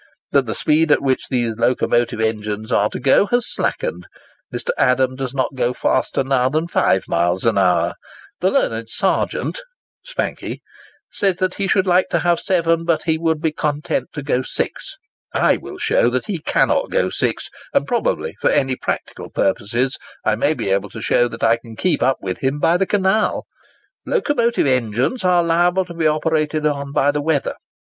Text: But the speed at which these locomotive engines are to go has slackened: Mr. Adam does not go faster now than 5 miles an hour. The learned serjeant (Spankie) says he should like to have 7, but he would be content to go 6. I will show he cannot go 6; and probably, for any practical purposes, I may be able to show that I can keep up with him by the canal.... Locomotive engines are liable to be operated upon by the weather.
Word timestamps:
But 0.31 0.47
the 0.47 0.55
speed 0.55 0.91
at 0.91 1.03
which 1.03 1.27
these 1.29 1.53
locomotive 1.57 2.19
engines 2.19 2.71
are 2.71 2.89
to 2.89 2.99
go 2.99 3.27
has 3.27 3.45
slackened: 3.47 4.07
Mr. 4.51 4.71
Adam 4.75 5.15
does 5.15 5.31
not 5.31 5.53
go 5.53 5.73
faster 5.73 6.23
now 6.23 6.49
than 6.49 6.67
5 6.67 7.03
miles 7.07 7.45
an 7.45 7.59
hour. 7.59 7.93
The 8.39 8.49
learned 8.49 8.89
serjeant 8.89 9.61
(Spankie) 10.03 10.63
says 11.11 11.37
he 11.55 11.67
should 11.67 11.85
like 11.85 12.09
to 12.09 12.19
have 12.21 12.39
7, 12.39 12.83
but 12.83 13.03
he 13.03 13.19
would 13.19 13.41
be 13.43 13.51
content 13.51 14.09
to 14.13 14.23
go 14.23 14.41
6. 14.41 14.95
I 15.35 15.57
will 15.57 15.77
show 15.77 16.09
he 16.25 16.39
cannot 16.39 16.89
go 16.89 17.11
6; 17.11 17.49
and 17.71 17.85
probably, 17.87 18.35
for 18.41 18.49
any 18.49 18.75
practical 18.75 19.29
purposes, 19.29 19.99
I 20.25 20.35
may 20.35 20.55
be 20.55 20.71
able 20.71 20.89
to 20.89 20.99
show 21.01 21.27
that 21.27 21.43
I 21.43 21.57
can 21.57 21.75
keep 21.75 22.01
up 22.01 22.17
with 22.21 22.39
him 22.39 22.57
by 22.57 22.77
the 22.77 22.87
canal.... 22.87 23.45
Locomotive 24.07 24.65
engines 24.65 25.23
are 25.23 25.43
liable 25.43 25.85
to 25.85 25.93
be 25.93 26.07
operated 26.07 26.65
upon 26.65 26.91
by 26.91 27.11
the 27.11 27.21
weather. 27.21 27.53